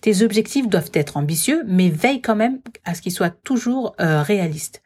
Tes 0.00 0.22
objectifs 0.22 0.68
doivent 0.68 0.90
être 0.94 1.16
ambitieux, 1.16 1.62
mais 1.66 1.90
veille 1.90 2.22
quand 2.22 2.36
même 2.36 2.60
à 2.84 2.94
ce 2.94 3.02
qu'ils 3.02 3.12
soient 3.12 3.30
toujours 3.30 3.94
euh, 4.00 4.22
réalistes. 4.22 4.82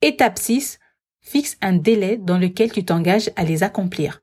Étape 0.00 0.38
6, 0.38 0.78
fixe 1.22 1.56
un 1.62 1.72
délai 1.72 2.18
dans 2.18 2.38
lequel 2.38 2.72
tu 2.72 2.84
t'engages 2.84 3.30
à 3.36 3.44
les 3.44 3.62
accomplir. 3.62 4.22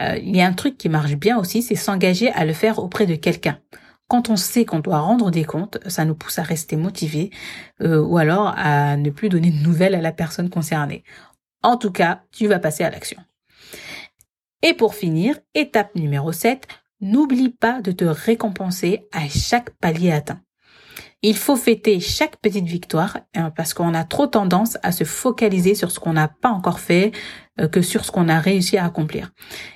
Euh, 0.00 0.18
il 0.18 0.34
y 0.34 0.40
a 0.40 0.46
un 0.46 0.52
truc 0.52 0.76
qui 0.76 0.88
marche 0.88 1.14
bien 1.14 1.38
aussi, 1.38 1.62
c'est 1.62 1.76
s'engager 1.76 2.32
à 2.32 2.44
le 2.44 2.52
faire 2.52 2.78
auprès 2.78 3.06
de 3.06 3.14
quelqu'un. 3.14 3.60
Quand 4.08 4.28
on 4.28 4.36
sait 4.36 4.64
qu'on 4.64 4.80
doit 4.80 4.98
rendre 4.98 5.30
des 5.30 5.44
comptes, 5.44 5.78
ça 5.86 6.04
nous 6.04 6.14
pousse 6.14 6.38
à 6.38 6.42
rester 6.42 6.76
motivé 6.76 7.30
euh, 7.80 8.02
ou 8.02 8.18
alors 8.18 8.52
à 8.56 8.96
ne 8.96 9.10
plus 9.10 9.28
donner 9.28 9.50
de 9.50 9.62
nouvelles 9.62 9.94
à 9.94 10.00
la 10.00 10.12
personne 10.12 10.50
concernée. 10.50 11.04
En 11.62 11.76
tout 11.76 11.90
cas, 11.90 12.22
tu 12.30 12.46
vas 12.46 12.58
passer 12.58 12.84
à 12.84 12.90
l'action. 12.90 13.22
Et 14.62 14.74
pour 14.74 14.94
finir, 14.94 15.38
étape 15.54 15.94
numéro 15.94 16.32
7, 16.32 16.66
n'oublie 17.00 17.50
pas 17.50 17.80
de 17.80 17.92
te 17.92 18.04
récompenser 18.04 19.08
à 19.12 19.28
chaque 19.28 19.70
palier 19.78 20.12
atteint. 20.12 20.40
Il 21.26 21.38
faut 21.38 21.56
fêter 21.56 22.00
chaque 22.00 22.36
petite 22.36 22.66
victoire 22.66 23.20
hein, 23.34 23.50
parce 23.50 23.72
qu'on 23.72 23.94
a 23.94 24.04
trop 24.04 24.26
tendance 24.26 24.76
à 24.82 24.92
se 24.92 25.04
focaliser 25.04 25.74
sur 25.74 25.90
ce 25.90 25.98
qu'on 25.98 26.12
n'a 26.12 26.28
pas 26.28 26.50
encore 26.50 26.80
fait 26.80 27.12
euh, 27.58 27.66
que 27.66 27.80
sur 27.80 28.04
ce 28.04 28.12
qu'on 28.12 28.28
a 28.28 28.38
réussi 28.38 28.76
à 28.76 28.84
accomplir. 28.84 29.32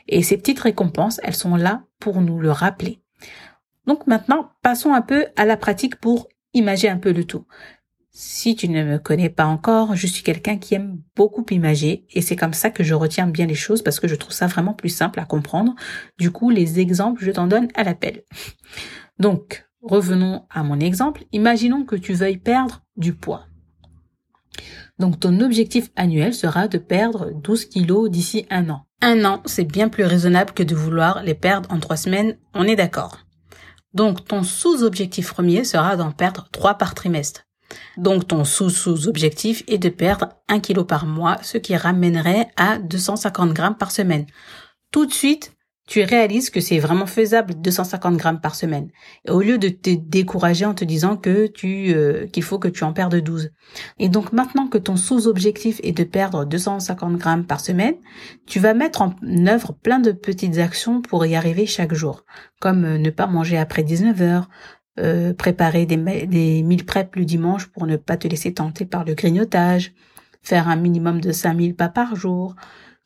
Et 0.09 0.23
ces 0.23 0.37
petites 0.37 0.61
récompenses, 0.61 1.23
elles 1.25 1.35
sont 1.35 1.57
là 1.57 1.85
pour 2.01 2.21
nous 2.21 2.39
le 2.39 2.51
rappeler. 2.51 3.01
Donc 3.87 4.07
maintenant, 4.07 4.51
passons 4.63 4.93
un 4.93 5.01
peu 5.01 5.25
à 5.37 5.47
la 5.47 5.57
pratique 5.57 5.97
pour 5.97 6.29
imager 6.53 6.91
un 6.91 6.99
peu 6.99 7.13
le 7.13 7.25
tout. 7.25 7.47
Si 8.11 8.55
tu 8.55 8.69
ne 8.69 8.85
me 8.85 8.99
connais 8.99 9.31
pas 9.31 9.47
encore, 9.47 9.97
je 9.97 10.07
suis 10.07 10.23
quelqu'un 10.23 10.59
qui 10.59 10.75
aime 10.75 11.01
beaucoup 11.17 11.47
imager 11.51 12.05
et 12.11 12.21
c'est 12.21 12.37
comme 12.37 12.53
ça 12.53 12.69
que 12.69 12.85
je 12.85 12.93
retiens 12.93 13.27
bien 13.27 13.47
les 13.47 13.55
choses 13.55 13.81
parce 13.81 14.01
que 14.01 14.09
je 14.09 14.17
trouve 14.17 14.35
ça 14.35 14.49
vraiment 14.49 14.75
plus 14.75 14.91
simple 14.91 15.19
à 15.19 15.25
comprendre. 15.25 15.75
Du 16.19 16.31
coup, 16.31 16.51
les 16.51 16.79
exemples, 16.79 17.25
je 17.25 17.31
t'en 17.31 17.47
donne 17.47 17.69
à 17.75 17.85
l'appel. 17.85 18.25
Donc, 19.19 19.68
Revenons 19.83 20.45
à 20.51 20.63
mon 20.63 20.81
exemple. 20.81 21.25
Imaginons 21.33 21.85
que 21.85 21.97
tu 21.97 22.13
veuilles 22.15 22.39
perdre 22.39 22.83
du 22.97 23.15
poids. 23.15 23.45
Donc 24.99 25.21
ton 25.21 25.41
objectif 25.41 25.91
annuel 25.95 26.35
sera 26.35 26.67
de 26.67 26.79
perdre 26.79 27.31
12 27.33 27.67
kilos 27.67 28.11
d'ici 28.11 28.47
un 28.51 28.69
an. 28.71 28.85
Un 29.01 29.25
an, 29.25 29.43
c'est 29.45 29.65
bien 29.65 29.89
plus 29.89 30.05
raisonnable 30.05 30.53
que 30.53 30.65
de 30.65 30.75
vouloir 30.75 31.23
les 31.23 31.35
perdre 31.35 31.71
en 31.73 31.79
trois 31.79 31.97
semaines, 31.97 32.37
on 32.55 32.65
est 32.65 32.75
d'accord. 32.75 33.19
Donc 33.95 34.25
ton 34.27 34.43
sous-objectif 34.43 35.33
premier 35.33 35.63
sera 35.65 35.97
d'en 35.97 36.11
perdre 36.11 36.49
3 36.51 36.75
par 36.75 36.95
trimestre. 36.95 37.45
Donc 37.97 38.27
ton 38.27 38.45
sous-sous-objectif 38.45 39.63
est 39.69 39.79
de 39.79 39.89
perdre 39.89 40.31
1 40.49 40.61
kg 40.61 40.83
par 40.83 41.07
mois, 41.07 41.39
ce 41.43 41.59
qui 41.59 41.77
ramènerait 41.77 42.49
à 42.57 42.79
250 42.79 43.53
grammes 43.53 43.77
par 43.77 43.93
semaine. 43.93 44.27
Tout 44.91 45.07
de 45.07 45.13
suite, 45.13 45.53
tu 45.89 46.03
réalises 46.03 46.51
que 46.51 46.61
c'est 46.61 46.79
vraiment 46.79 47.07
faisable 47.07 47.55
250 47.55 48.17
grammes 48.19 48.41
par 48.41 48.55
semaine. 48.55 48.91
Au 49.27 49.41
lieu 49.41 49.57
de 49.57 49.71
te 49.71 49.91
décourager 49.91 50.67
en 50.67 50.75
te 50.75 50.85
disant 50.85 51.17
que 51.17 51.47
tu 51.47 51.95
euh, 51.95 52.27
qu'il 52.27 52.43
faut 52.43 52.59
que 52.59 52.69
tu 52.69 52.85
en 52.85 52.93
perdes 52.93 53.17
12. 53.17 53.51
Et 53.99 54.11
donc 54.11 54.35
maintenant 54.35 54.69
que 54.69 54.77
ton 54.77 54.97
sous-objectif 54.97 55.81
est 55.83 55.97
de 55.97 56.05
perdre 56.05 56.45
250 56.45 57.17
grammes 57.17 57.47
par 57.47 57.61
semaine, 57.61 57.95
tu 58.47 58.61
vas 58.61 58.75
mettre 58.75 59.01
en 59.01 59.17
œuvre 59.47 59.73
plein 59.73 59.99
de 59.99 60.13
petites 60.13 60.59
actions 60.59 61.01
pour 61.01 61.25
y 61.25 61.35
arriver 61.35 61.65
chaque 61.65 61.95
jour, 61.95 62.27
comme 62.61 62.85
euh, 62.85 62.99
ne 62.99 63.09
pas 63.09 63.27
manger 63.27 63.57
après 63.57 63.83
19 63.83 64.21
heures, 64.21 64.49
euh, 65.01 65.33
préparer 65.33 65.87
des, 65.87 65.97
des 66.27 66.63
meal 66.65 66.85
prep 66.85 67.17
le 67.17 67.25
dimanche 67.25 67.67
pour 67.67 67.87
ne 67.87 67.97
pas 67.97 68.19
te 68.19 68.29
laisser 68.29 68.53
tenter 68.53 68.85
par 68.85 69.07
le 69.07 69.15
grignotage, 69.15 69.95
faire 70.43 70.69
un 70.69 70.77
minimum 70.77 71.23
de 71.23 71.33
5000 71.33 71.75
pas 71.75 71.89
par 71.89 72.15
jour, 72.15 72.57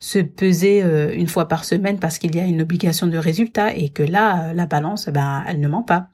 se 0.03 0.19
peser 0.19 0.83
euh, 0.83 1.13
une 1.15 1.29
fois 1.29 1.47
par 1.47 1.63
semaine 1.63 1.97
parce 1.97 2.17
qu'il 2.17 2.35
y 2.35 2.39
a 2.41 2.43
une 2.43 2.61
obligation 2.61 3.07
de 3.07 3.17
résultat 3.17 3.73
et 3.73 3.87
que 3.87 4.03
là, 4.03 4.49
euh, 4.49 4.53
la 4.53 4.65
balance, 4.65 5.07
ben, 5.07 5.45
elle 5.47 5.61
ne 5.61 5.67
ment 5.69 5.81
pas. 5.81 6.09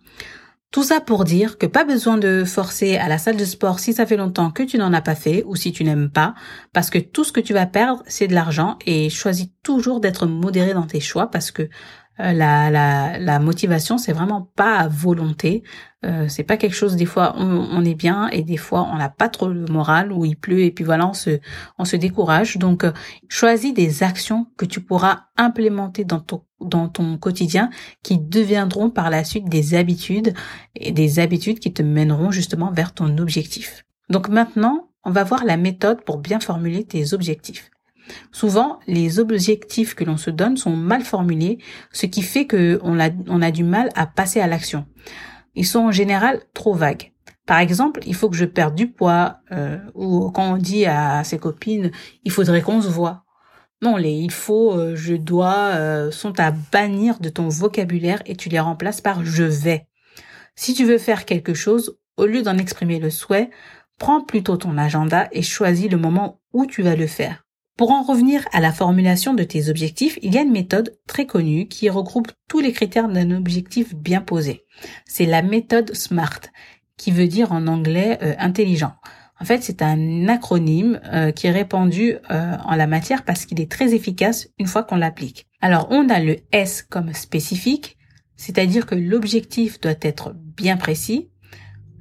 Tout 0.69 0.83
ça 0.83 1.01
pour 1.01 1.23
dire 1.23 1.57
que 1.57 1.65
pas 1.65 1.85
besoin 1.85 2.19
de 2.19 2.43
forcer 2.43 2.97
à 2.97 3.07
la 3.07 3.17
salle 3.17 3.35
de 3.35 3.45
sport 3.45 3.79
si 3.79 3.93
ça 3.93 4.05
fait 4.05 4.15
longtemps 4.15 4.51
que 4.51 4.61
tu 4.61 4.77
n'en 4.77 4.93
as 4.93 5.01
pas 5.01 5.15
fait 5.15 5.43
ou 5.47 5.55
si 5.55 5.71
tu 5.71 5.83
n'aimes 5.83 6.11
pas, 6.11 6.35
parce 6.71 6.91
que 6.91 6.99
tout 6.99 7.23
ce 7.23 7.31
que 7.31 7.39
tu 7.39 7.51
vas 7.51 7.65
perdre, 7.65 8.03
c'est 8.05 8.27
de 8.27 8.35
l'argent 8.35 8.77
et 8.85 9.09
choisis 9.09 9.47
toujours 9.63 10.01
d'être 10.01 10.27
modéré 10.27 10.75
dans 10.75 10.85
tes 10.85 10.99
choix 10.99 11.31
parce 11.31 11.49
que 11.49 11.67
la, 12.19 12.69
la, 12.69 13.17
la 13.17 13.39
motivation, 13.39 13.97
c'est 13.97 14.13
vraiment 14.13 14.51
pas 14.55 14.77
à 14.77 14.87
volonté. 14.87 15.63
Euh, 16.05 16.27
c'est 16.29 16.43
pas 16.43 16.57
quelque 16.57 16.75
chose. 16.75 16.95
Des 16.95 17.05
fois, 17.05 17.33
on, 17.37 17.83
est 17.83 17.95
bien 17.95 18.29
et 18.29 18.43
des 18.43 18.57
fois, 18.57 18.89
on 18.91 18.97
n'a 18.97 19.09
pas 19.09 19.27
trop 19.27 19.47
le 19.47 19.65
moral 19.65 20.11
ou 20.11 20.25
il 20.25 20.37
pleut 20.37 20.61
et 20.61 20.71
puis 20.71 20.85
voilà, 20.85 21.07
on 21.07 21.13
se, 21.13 21.39
on 21.77 21.85
se 21.85 21.95
décourage. 21.95 22.57
Donc, 22.57 22.83
euh, 22.83 22.91
choisis 23.27 23.73
des 23.73 24.03
actions 24.03 24.47
que 24.57 24.65
tu 24.65 24.81
pourras 24.81 25.25
implémenter 25.37 26.05
dans 26.05 26.19
ton 26.19 26.43
dans 26.61 26.89
ton 26.89 27.17
quotidien 27.17 27.69
qui 28.03 28.17
deviendront 28.17 28.89
par 28.89 29.09
la 29.09 29.23
suite 29.23 29.47
des 29.47 29.75
habitudes 29.75 30.33
et 30.75 30.91
des 30.91 31.19
habitudes 31.19 31.59
qui 31.59 31.71
te 31.71 31.81
mèneront 31.81 32.31
justement 32.31 32.69
vers 32.69 32.93
ton 32.93 33.17
objectif. 33.17 33.85
Donc 34.09 34.27
maintenant, 34.27 34.89
on 35.05 35.11
va 35.11 35.23
voir 35.23 35.45
la 35.45 35.55
méthode 35.55 36.03
pour 36.03 36.17
bien 36.17 36.41
formuler 36.41 36.83
tes 36.83 37.13
objectifs. 37.13 37.71
Souvent, 38.31 38.79
les 38.87 39.19
objectifs 39.19 39.95
que 39.95 40.03
l'on 40.03 40.17
se 40.17 40.29
donne 40.29 40.57
sont 40.57 40.75
mal 40.75 41.03
formulés, 41.03 41.59
ce 41.91 42.05
qui 42.05 42.21
fait 42.21 42.47
qu'on 42.47 42.99
a, 42.99 43.09
a 43.45 43.51
du 43.51 43.63
mal 43.63 43.89
à 43.95 44.07
passer 44.07 44.39
à 44.39 44.47
l'action. 44.47 44.85
Ils 45.55 45.65
sont 45.65 45.79
en 45.79 45.91
général 45.91 46.41
trop 46.53 46.73
vagues. 46.73 47.11
Par 47.45 47.59
exemple, 47.59 48.01
il 48.05 48.13
faut 48.13 48.29
que 48.29 48.35
je 48.35 48.45
perde 48.45 48.75
du 48.75 48.91
poids, 48.91 49.39
euh, 49.51 49.79
ou 49.95 50.29
quand 50.29 50.53
on 50.53 50.57
dit 50.57 50.85
à 50.85 51.23
ses 51.23 51.39
copines, 51.39 51.91
il 52.23 52.31
faudrait 52.31 52.61
qu'on 52.61 52.81
se 52.81 52.87
voit. 52.87 53.23
Non, 53.81 53.95
les 53.95 54.11
il 54.11 54.31
faut, 54.31 54.73
euh, 54.73 54.95
je 54.95 55.15
dois 55.15 55.71
euh, 55.73 56.11
sont 56.11 56.39
à 56.39 56.51
bannir 56.51 57.19
de 57.19 57.29
ton 57.29 57.47
vocabulaire 57.47 58.21
et 58.25 58.35
tu 58.35 58.49
les 58.49 58.59
remplaces 58.59 59.01
par 59.01 59.25
je 59.25 59.43
vais. 59.43 59.87
Si 60.55 60.73
tu 60.73 60.85
veux 60.85 60.97
faire 60.97 61.25
quelque 61.25 61.53
chose, 61.53 61.97
au 62.17 62.25
lieu 62.25 62.41
d'en 62.41 62.57
exprimer 62.57 62.99
le 62.99 63.09
souhait, 63.09 63.49
prends 63.97 64.21
plutôt 64.21 64.57
ton 64.57 64.77
agenda 64.77 65.29
et 65.31 65.41
choisis 65.41 65.89
le 65.89 65.97
moment 65.97 66.41
où 66.51 66.65
tu 66.65 66.83
vas 66.83 66.95
le 66.95 67.07
faire. 67.07 67.45
Pour 67.79 67.91
en 67.91 68.03
revenir 68.03 68.45
à 68.51 68.59
la 68.59 68.73
formulation 68.73 69.33
de 69.33 69.43
tes 69.43 69.69
objectifs, 69.69 70.19
il 70.21 70.35
y 70.35 70.37
a 70.37 70.41
une 70.41 70.51
méthode 70.51 70.97
très 71.07 71.25
connue 71.25 71.69
qui 71.69 71.89
regroupe 71.89 72.29
tous 72.49 72.59
les 72.59 72.73
critères 72.73 73.07
d'un 73.07 73.31
objectif 73.31 73.95
bien 73.95 74.19
posé. 74.19 74.65
C'est 75.05 75.25
la 75.25 75.41
méthode 75.41 75.95
SMART, 75.95 76.41
qui 76.97 77.11
veut 77.11 77.27
dire 77.27 77.53
en 77.53 77.67
anglais 77.67 78.19
euh, 78.21 78.33
intelligent. 78.37 78.95
En 79.39 79.45
fait, 79.45 79.63
c'est 79.63 79.81
un 79.81 80.27
acronyme 80.27 80.99
euh, 81.05 81.31
qui 81.31 81.47
est 81.47 81.51
répandu 81.51 82.15
euh, 82.29 82.57
en 82.65 82.75
la 82.75 82.85
matière 82.85 83.23
parce 83.23 83.45
qu'il 83.45 83.61
est 83.61 83.71
très 83.71 83.95
efficace 83.95 84.49
une 84.59 84.67
fois 84.67 84.83
qu'on 84.83 84.97
l'applique. 84.97 85.47
Alors, 85.61 85.87
on 85.89 86.09
a 86.09 86.19
le 86.19 86.35
S 86.51 86.81
comme 86.83 87.13
spécifique, 87.13 87.97
c'est-à-dire 88.35 88.87
que 88.87 88.95
l'objectif 88.95 89.79
doit 89.79 89.93
être 90.01 90.35
bien 90.35 90.75
précis. 90.75 91.29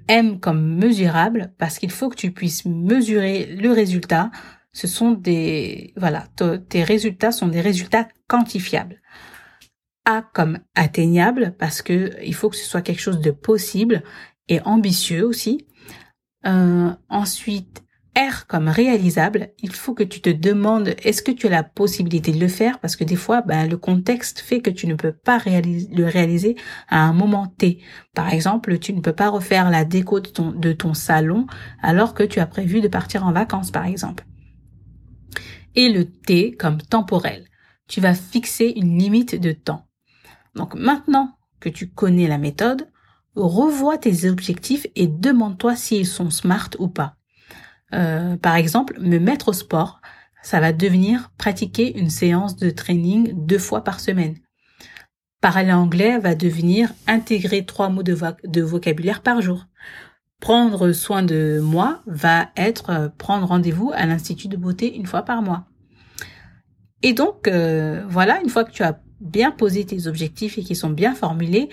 M 0.08 0.40
comme 0.40 0.76
mesurable 0.76 1.52
parce 1.56 1.78
qu'il 1.78 1.92
faut 1.92 2.08
que 2.08 2.16
tu 2.16 2.32
puisses 2.32 2.64
mesurer 2.64 3.46
le 3.46 3.70
résultat 3.70 4.32
ce 4.78 4.86
sont 4.86 5.10
des, 5.10 5.92
voilà, 5.96 6.28
tes 6.68 6.84
résultats 6.84 7.32
sont 7.32 7.48
des 7.48 7.60
résultats 7.60 8.06
quantifiables. 8.28 9.02
A 10.04 10.22
comme 10.22 10.60
atteignable 10.76 11.56
parce 11.58 11.82
que 11.82 12.12
il 12.24 12.32
faut 12.32 12.48
que 12.48 12.54
ce 12.54 12.64
soit 12.64 12.82
quelque 12.82 13.00
chose 13.00 13.20
de 13.20 13.32
possible 13.32 14.04
et 14.46 14.60
ambitieux 14.60 15.26
aussi. 15.26 15.66
Euh, 16.46 16.92
ensuite, 17.08 17.82
R 18.16 18.46
comme 18.46 18.68
réalisable, 18.68 19.48
il 19.64 19.74
faut 19.74 19.94
que 19.94 20.04
tu 20.04 20.20
te 20.20 20.30
demandes 20.30 20.94
est-ce 21.02 21.22
que 21.22 21.32
tu 21.32 21.48
as 21.48 21.50
la 21.50 21.64
possibilité 21.64 22.30
de 22.30 22.38
le 22.38 22.46
faire? 22.46 22.78
Parce 22.78 22.94
que 22.94 23.02
des 23.02 23.16
fois 23.16 23.40
ben, 23.40 23.68
le 23.68 23.78
contexte 23.78 24.38
fait 24.38 24.60
que 24.60 24.70
tu 24.70 24.86
ne 24.86 24.94
peux 24.94 25.12
pas 25.12 25.40
le 25.44 26.04
réaliser 26.04 26.54
à 26.88 27.00
un 27.00 27.12
moment 27.12 27.48
T. 27.48 27.80
Par 28.14 28.32
exemple, 28.32 28.78
tu 28.78 28.92
ne 28.92 29.00
peux 29.00 29.12
pas 29.12 29.28
refaire 29.28 29.70
la 29.70 29.84
déco 29.84 30.20
de 30.20 30.28
ton, 30.28 30.52
de 30.52 30.70
ton 30.70 30.94
salon 30.94 31.48
alors 31.82 32.14
que 32.14 32.22
tu 32.22 32.38
as 32.38 32.46
prévu 32.46 32.80
de 32.80 32.86
partir 32.86 33.26
en 33.26 33.32
vacances 33.32 33.72
par 33.72 33.84
exemple 33.84 34.24
et 35.78 35.88
le 35.88 36.10
T 36.10 36.56
comme 36.56 36.82
temporel. 36.82 37.44
Tu 37.86 38.00
vas 38.00 38.14
fixer 38.14 38.72
une 38.74 38.98
limite 38.98 39.40
de 39.40 39.52
temps. 39.52 39.86
Donc 40.56 40.74
maintenant 40.74 41.36
que 41.60 41.68
tu 41.68 41.88
connais 41.88 42.26
la 42.26 42.36
méthode, 42.36 42.88
revois 43.36 43.96
tes 43.96 44.28
objectifs 44.28 44.88
et 44.96 45.06
demande-toi 45.06 45.76
s'ils 45.76 46.06
sont 46.06 46.30
smart 46.30 46.70
ou 46.80 46.88
pas. 46.88 47.14
Euh, 47.94 48.36
par 48.36 48.56
exemple, 48.56 48.98
me 48.98 49.18
mettre 49.20 49.50
au 49.50 49.52
sport, 49.52 50.00
ça 50.42 50.58
va 50.58 50.72
devenir 50.72 51.30
pratiquer 51.38 51.96
une 51.96 52.10
séance 52.10 52.56
de 52.56 52.70
training 52.70 53.32
deux 53.46 53.60
fois 53.60 53.84
par 53.84 54.00
semaine. 54.00 54.36
Parler 55.40 55.72
anglais 55.72 56.18
va 56.18 56.34
devenir 56.34 56.92
intégrer 57.06 57.64
trois 57.64 57.88
mots 57.88 58.02
de, 58.02 58.62
vocabulaire 58.62 59.22
par 59.22 59.42
jour. 59.42 59.66
Prendre 60.40 60.90
soin 60.90 61.22
de 61.22 61.60
moi 61.62 62.02
va 62.06 62.48
être 62.56 62.90
euh, 62.90 63.08
prendre 63.16 63.46
rendez-vous 63.46 63.92
à 63.94 64.06
l'Institut 64.06 64.48
de 64.48 64.56
beauté 64.56 64.96
une 64.96 65.06
fois 65.06 65.22
par 65.22 65.40
mois. 65.42 65.67
Et 67.02 67.12
donc, 67.12 67.48
euh, 67.48 68.04
voilà, 68.08 68.40
une 68.42 68.48
fois 68.48 68.64
que 68.64 68.72
tu 68.72 68.82
as 68.82 69.00
bien 69.20 69.50
posé 69.50 69.84
tes 69.84 70.06
objectifs 70.06 70.58
et 70.58 70.62
qu'ils 70.62 70.76
sont 70.76 70.90
bien 70.90 71.14
formulés, 71.14 71.68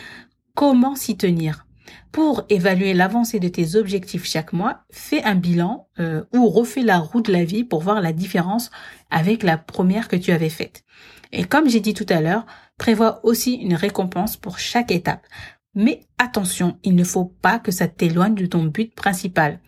comment 0.54 0.96
s'y 0.96 1.18
tenir? 1.18 1.66
Pour 2.12 2.46
évaluer 2.50 2.94
l'avancée 2.94 3.40
de 3.40 3.48
tes 3.48 3.76
objectifs 3.76 4.26
chaque 4.26 4.54
mois, 4.54 4.86
fais 4.90 5.24
un 5.24 5.36
bilan 5.36 5.88
euh, 6.00 6.24
ou 6.34 6.48
refais 6.48 6.82
la 6.82 6.98
roue 6.98 7.22
de 7.22 7.32
la 7.32 7.44
vie 7.44 7.64
pour 7.64 7.82
voir 7.82 8.02
la 8.02 8.14
différence 8.14 8.72
avec 9.12 9.44
la 9.44 9.58
première 9.58 10.08
que 10.08 10.16
tu 10.16 10.32
avais 10.32 10.50
faite. 10.50 10.84
Et 11.32 11.44
comme 11.44 11.70
j'ai 11.70 11.82
dit 11.82 11.94
tout 11.94 12.06
à 12.10 12.22
l'heure, 12.22 12.46
prévois 12.78 13.20
aussi 13.26 13.56
une 13.56 13.76
récompense 13.76 14.38
pour 14.38 14.60
chaque 14.60 14.92
étape. 14.92 15.26
Mais 15.74 16.02
attention, 16.18 16.78
il 16.84 16.96
ne 16.96 17.04
faut 17.04 17.26
pas 17.26 17.60
que 17.60 17.72
ça 17.72 17.88
t'éloigne 17.88 18.36
de 18.36 18.46
ton 18.46 18.64
but 18.64 18.96
principal. 18.96 19.60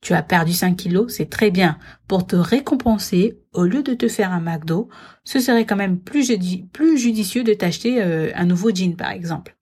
Tu 0.00 0.14
as 0.14 0.22
perdu 0.22 0.52
5 0.52 0.76
kilos, 0.76 1.14
c'est 1.14 1.30
très 1.30 1.52
bien. 1.52 1.78
Pour 2.08 2.26
te 2.26 2.34
récompenser, 2.34 3.41
au 3.52 3.64
lieu 3.64 3.82
de 3.82 3.94
te 3.94 4.08
faire 4.08 4.32
un 4.32 4.40
McDo, 4.40 4.88
ce 5.24 5.40
serait 5.40 5.66
quand 5.66 5.76
même 5.76 5.98
plus, 5.98 6.24
judicieux 6.24 7.44
de 7.44 7.54
t'acheter 7.54 8.02
euh, 8.02 8.30
un 8.34 8.46
nouveau 8.46 8.70
jean, 8.74 8.96
par 8.96 9.10
exemple. 9.10 9.56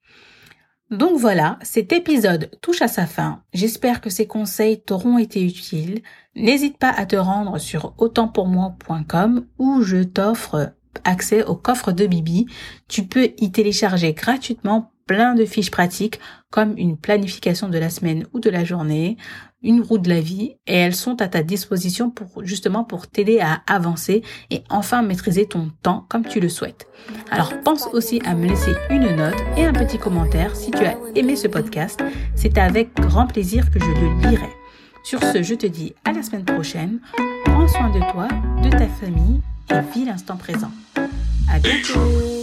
Donc 0.91 1.17
voilà, 1.17 1.57
cet 1.61 1.93
épisode 1.93 2.51
touche 2.61 2.81
à 2.81 2.89
sa 2.89 3.05
fin. 3.05 3.43
J'espère 3.53 4.01
que 4.01 4.09
ces 4.09 4.27
conseils 4.27 4.81
t'auront 4.81 5.17
été 5.17 5.41
utiles. 5.45 6.01
N'hésite 6.35 6.77
pas 6.77 6.89
à 6.89 7.05
te 7.05 7.15
rendre 7.15 7.59
sur 7.59 7.93
autantpourmoi.com 7.97 9.45
où 9.57 9.81
je 9.83 10.03
t'offre 10.03 10.73
accès 11.05 11.45
au 11.45 11.55
coffre 11.55 11.93
de 11.93 12.05
Bibi. 12.05 12.45
Tu 12.89 13.03
peux 13.03 13.29
y 13.37 13.51
télécharger 13.51 14.13
gratuitement 14.13 14.91
plein 15.05 15.33
de 15.33 15.45
fiches 15.45 15.71
pratiques 15.71 16.19
comme 16.49 16.77
une 16.77 16.97
planification 16.97 17.69
de 17.69 17.77
la 17.77 17.89
semaine 17.89 18.25
ou 18.33 18.41
de 18.41 18.49
la 18.49 18.65
journée, 18.65 19.17
une 19.63 19.81
roue 19.81 19.97
de 19.97 20.09
la 20.09 20.21
vie 20.21 20.55
et 20.67 20.75
elles 20.75 20.95
sont 20.95 21.21
à 21.21 21.27
ta 21.27 21.43
disposition 21.43 22.09
pour 22.09 22.43
justement 22.43 22.83
pour 22.83 23.07
t'aider 23.07 23.39
à 23.39 23.61
avancer 23.67 24.23
et 24.49 24.63
enfin 24.69 25.01
maîtriser 25.01 25.47
ton 25.47 25.71
temps 25.83 26.05
comme 26.09 26.25
tu 26.25 26.39
le 26.39 26.49
souhaites. 26.49 26.87
Alors 27.29 27.53
pense 27.63 27.87
aussi 27.93 28.21
à 28.25 28.33
me 28.33 28.47
laisser 28.47 28.73
une 28.89 29.15
note 29.15 29.37
et 29.57 29.65
un 29.65 29.73
petit 29.73 29.97
commentaire 29.97 30.55
si 30.55 30.71
tu 30.71 30.83
as 30.85 30.97
aimé 31.15 31.35
ce 31.35 31.47
podcast. 31.47 32.03
C'est 32.35 32.57
avec 32.57 32.95
grand 32.95 33.27
plaisir 33.27 33.69
que 33.71 33.79
je 33.79 33.85
le 33.85 34.29
lirai. 34.29 34.49
Sur 35.03 35.19
ce, 35.21 35.41
je 35.41 35.55
te 35.55 35.65
dis 35.65 35.93
à 36.05 36.11
la 36.11 36.21
semaine 36.21 36.45
prochaine. 36.45 36.99
Prends 37.45 37.67
soin 37.67 37.89
de 37.89 37.99
toi, 38.11 38.27
de 38.63 38.69
ta 38.69 38.87
famille 38.87 39.41
et 39.71 39.93
vis 39.93 40.05
l'instant 40.05 40.37
présent. 40.37 40.71
À 41.49 41.59
bientôt! 41.59 42.40